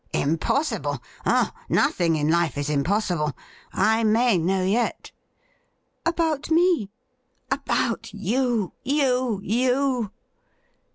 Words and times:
'Impossible! 0.29 0.99
Oh, 1.27 1.51
nothing 1.69 2.15
in 2.15 2.27
life 2.27 2.57
is 2.57 2.71
impossible. 2.71 3.33
I 3.71 4.03
may 4.03 4.35
know 4.39 4.63
yet.'' 4.63 5.11
About 6.07 6.49
me 6.49 6.89
?''About 7.51 8.11
you— 8.11 8.73
you— 8.99 9.39
^you 9.45 10.09